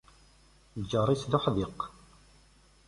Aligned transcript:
Lğar-is, 0.89 1.23
d 1.31 1.33
uḥdiq. 1.37 1.79